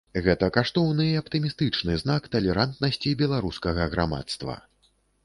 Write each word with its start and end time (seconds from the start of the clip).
Гэта 0.25 0.47
каштоўны 0.53 1.03
і 1.09 1.19
аптымістычны 1.19 1.97
знак 2.03 2.25
талерантнасці 2.37 3.13
беларускага 3.21 3.87
грамадства. 3.93 4.57